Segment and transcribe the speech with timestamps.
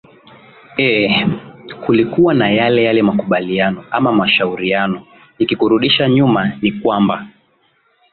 [0.77, 1.21] eeh
[1.85, 5.07] kulikuwa na yale yale makubaliano ama mashauriano
[5.39, 7.27] nikikurundisha nyuma ni kwamba